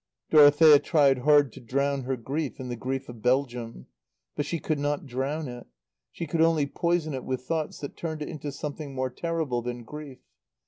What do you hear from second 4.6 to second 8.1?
not drown it. She could only poison it with thoughts that